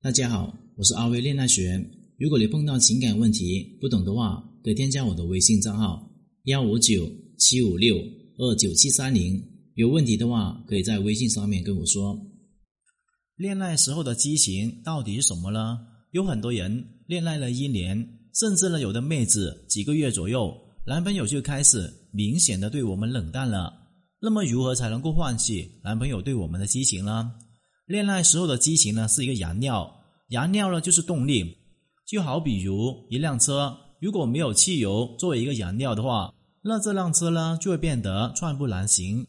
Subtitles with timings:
[0.00, 1.84] 大家好，我是阿威恋爱学。
[2.18, 6.08] 如果你碰到情感问题不懂的话，可以添加我的微信账号
[6.44, 7.96] 幺五九七五六
[8.36, 9.42] 二九七三零。
[9.74, 12.16] 有问题的话，可以在微信上面跟我说。
[13.34, 15.76] 恋爱时候的激情到底是什么呢？
[16.12, 17.98] 有很多人恋爱了一年，
[18.38, 20.56] 甚至呢有的妹子几个月左右，
[20.86, 23.72] 男朋友就开始明显的对我们冷淡了。
[24.20, 27.32] 那么如何才能够唤起男朋友对我们的激情呢？
[27.88, 29.90] 恋爱时候的激情呢，是一个燃料，
[30.28, 31.56] 燃料呢就是动力，
[32.06, 39.26] 就好比如一辆车，如果没有汽油作为一个燃料的话，那这辆车呢就会变得寸步难行。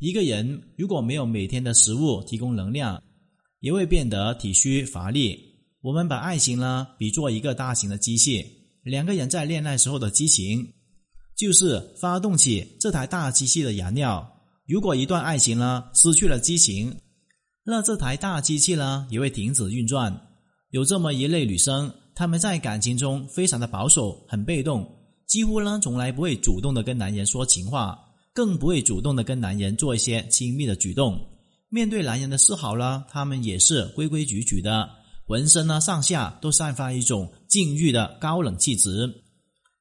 [0.00, 3.00] 一个人如果没有每天的食物提供能量，
[3.60, 5.38] 也会变得体虚乏力。
[5.80, 8.44] 我们把爱情呢比作一个大型的机器，
[8.82, 10.72] 两个人在恋爱时候的激情，
[11.36, 14.28] 就是发动起这台大机器的燃料。
[14.66, 16.92] 如果一段爱情呢失去了激情，
[17.64, 20.28] 那这台大机器呢也会停止运转。
[20.70, 24.88] 有这么一类女生，她们在感情中非常的保守，很被动，
[25.26, 27.98] 几乎呢从来不会主动的跟男人说情话，
[28.34, 31.20] 更不会主动的跟男人做一些亲密的举动。
[31.68, 34.88] 面对男人的示好呢，她们也是规规矩矩的，
[35.26, 39.08] 浑身呢上下都散发一种禁欲的高冷气质。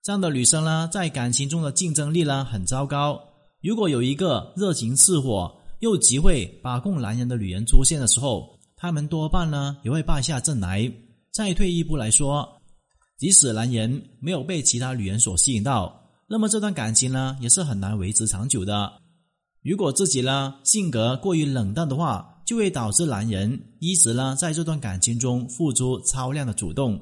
[0.04, 3.20] 这样的女生呢，在感情中的竞争力呢很糟糕。
[3.62, 5.52] 如果有一个热情似火，
[5.82, 10.92] 又极会把控男人的女人出现的时候，他们多半呢也会败下阵来。
[11.32, 12.48] 再退一步来说，
[13.18, 18.94] 即使男人没有被其他女人所吸引到，那么这段感情呢也是很难维持长久的。
[19.64, 27.00] 如果自己呢性格过于冷淡的话，就会导致男人一直呢在这段感情中付出超量的主动，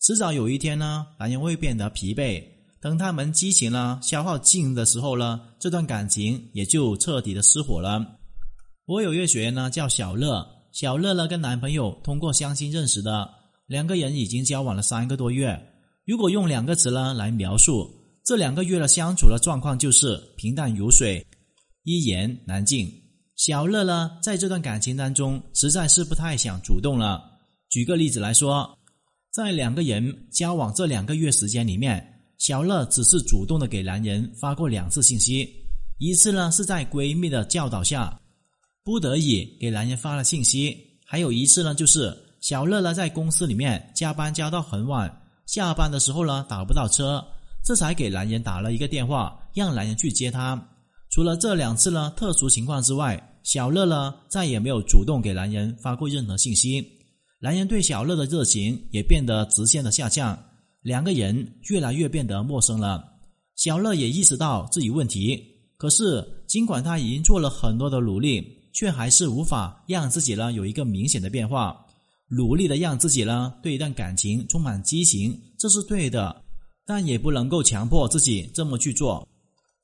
[0.00, 2.42] 迟早有一天呢，男人会变得疲惫。
[2.80, 8.04] 等他们激情呢消耗尽的时候呢，这段感情也就彻底的失火了。
[8.86, 10.44] 我有一个学员呢，叫小乐。
[10.72, 13.30] 小乐呢，跟男朋友通过相亲认识的，
[13.66, 15.56] 两个人已经交往了三个多月。
[16.04, 17.88] 如果用两个词呢来描述
[18.24, 21.24] 这两个月的相处的状况，就是平淡如水，
[21.84, 22.90] 一言难尽。
[23.36, 27.22] 小乐呢，在这段感情当中，实在是不太想主动了。
[27.70, 28.76] 举个例子来说，
[29.32, 32.04] 在两个人交往这两个月时间里面，
[32.38, 35.48] 小乐只是主动的给男人发过两次信息，
[35.98, 38.18] 一次呢是在闺蜜的教导下。
[38.84, 40.76] 不得已给男人发了信息，
[41.06, 47.24] 还有一次呢，就是小乐呢在公司里面加班加到很晚，下班的时候呢打不到车，
[47.64, 50.60] 这才给男人打了一个电话，让男人去接他。
[51.10, 56.84] 除了这两次呢特殊情况之外，小乐呢再也没有主动给男人发过任何信息，
[57.38, 60.36] 男人对小乐的热情也变得直线的下降，
[60.80, 63.04] 两个人越来越变得陌生了。
[63.54, 65.40] 小乐也意识到自己问题，
[65.76, 68.58] 可是尽管他已经做了很多的努力。
[68.72, 71.86] 却还是无法让自己呢有一个明显的变化，
[72.28, 76.42] 努力的让自己呢对一段感情充满激情，这是对的，
[76.86, 79.28] 但也不能够强迫自己这么去做，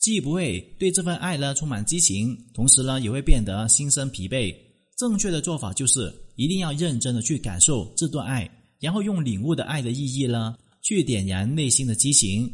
[0.00, 4.54] 既不会对这份爱呢充满激情，同时呢也会变得心生疲惫。
[4.96, 8.50] 正确的做法就是一定要认真的去感受这段爱，
[8.80, 12.52] 然后用领悟的爱的意义呢去点燃内心的激情，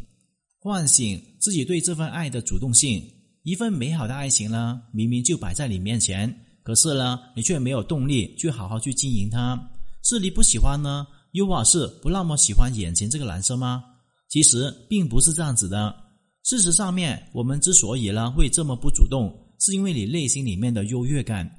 [0.58, 3.02] 唤醒自己对这份爱的主动性。
[3.44, 9.70] 一份美好的爱情呢，明明就摆在你面前，可是呢，你却没有动力去好好去经营它。
[10.02, 13.84] 是你不喜欢呢，又或是不那么喜欢眼前这个男生吗？
[14.30, 15.94] 其实并不是这样子的。
[16.42, 21.50] 事实上面，我们之所以呢会这么不主动，是因为你内心里面的优越感。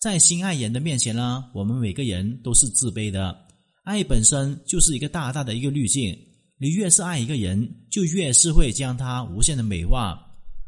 [0.00, 3.36] 在心爱人的面前呢，我们每个人都是自卑的。
[3.82, 6.18] 爱本身就是一个大大的一个滤镜，
[6.56, 10.23] 你越是爱一个人，就越是会将他无限的美化。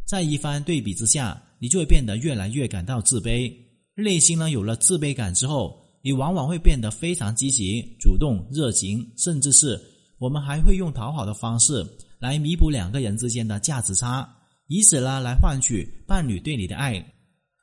[0.07, 3.53] 在一番对比之下，你就会变得越来越感到自卑。
[3.97, 9.81] 内心呢有了自卑感之后，你往往会变得非常积极、主动、热情，甚至是
[10.19, 11.85] 我们还会用讨好的方式
[12.21, 14.29] 来弥补两个人之间的价值差，
[14.69, 17.05] 以此呢来换取伴侣对你的爱。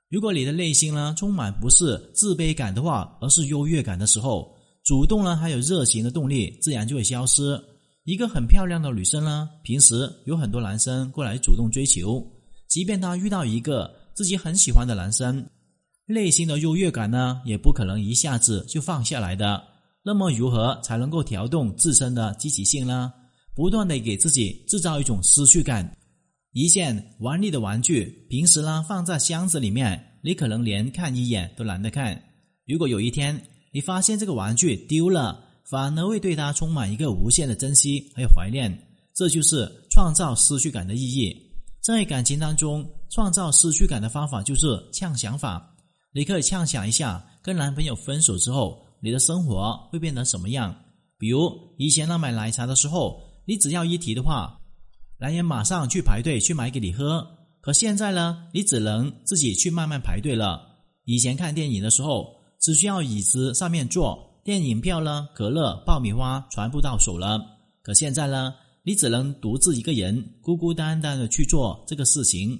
[0.10, 7.58] 如果你的内心呢充满不是自卑感的话，而是优越感的时候，主动呢还有热情的动力自然就会消失。
[8.06, 12.22] 一个很漂亮的女生呢，平时有很多男生过来主动追求。
[12.68, 15.48] 即便她遇到一个自己很喜欢的男生，
[16.06, 19.64] 内心的优越感呢，也不可能一下子就放下来的。
[20.04, 23.14] 那么，如何才能够调动自身的积极性呢？
[23.56, 25.90] 不断的给自己制造一种失去感。
[26.52, 32.22] 一件玩腻的玩具，平时呢放在箱子里面，你可能连看一眼都懒得看。
[32.68, 33.42] 如果有一天
[33.72, 38.72] 你发现这个玩具丢了，反而会对他充满一个无限的珍惜还有怀念。
[39.16, 41.36] 这就是创造失去感的意义。
[41.82, 45.76] 在感情当中，创造失去感的方法就是呛想法。
[46.14, 50.76] 你可以呛想一下，跟男朋友分手之后，你的生活会变得什么样？
[51.18, 54.60] 比如以前呢，买奶茶的时候，你只要一提的话，
[55.20, 57.26] 男人马上去排队去买给你喝。
[57.62, 60.62] 可现在呢，你只能自己去慢慢排队了。
[61.06, 67.40] 以前看电影的时候，只需要椅子上面坐，电影票呢、可乐、爆米花全部到手了。
[67.82, 68.54] 可现在呢，
[68.84, 72.60] 你只能独自一个人孤孤单单的去做这个事情。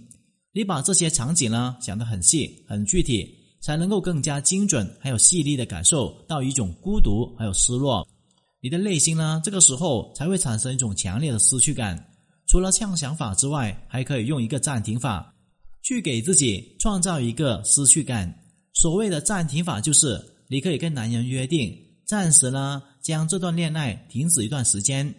[0.54, 3.28] 你把这些场景呢想得很细、很具体，
[3.62, 8.08] 才能够更加精准还有细腻的感受到一种孤独还有失落。
[8.62, 12.02] 你的内心呢，这个时候才会产生一种强烈的失去感。
[12.48, 15.34] 除了呛想法之外，还可以用一个暂停法，
[15.82, 18.34] 去给自己创造一个失去感。
[18.74, 20.18] 所谓的暂停法，就是
[20.48, 21.76] 你可以跟男人约定，
[22.06, 25.14] 暂时呢将这段恋爱停止一段时间，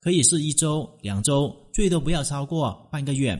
[0.00, 3.38] 可以是一周、两周，最多不要超过半个月。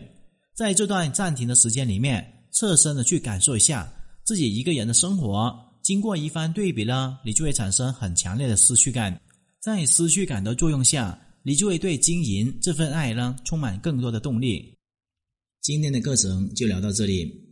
[0.55, 3.93] 在这段暂停的时间里面，侧身的去感受一下
[4.25, 5.53] 自己一个人的生活。
[5.83, 9.21] 经过一番对比呢，你就会产生很强烈的失去感。
[9.61, 14.73] 在失去感的作用下，你就会对经营这份爱呢充满更多的动力。
[15.61, 17.52] 今天的课程就聊到这里。